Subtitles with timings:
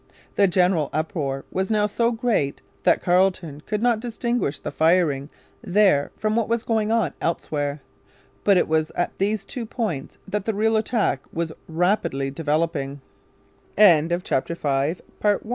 [0.35, 5.29] The general uproar was now so great that Carleton could not distinguish the firing
[5.61, 7.81] there from what was going on elsewhere.
[8.43, 12.99] But it was at these two points that the real attack was rapidly developing.
[13.77, 15.49] The first decisive action took place at Pres de V